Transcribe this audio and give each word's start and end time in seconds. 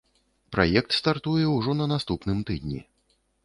Праект 0.55 0.95
стартуе 1.01 1.45
ўжо 1.57 1.77
на 1.79 1.89
наступным 1.95 2.43
тыдні. 2.51 2.85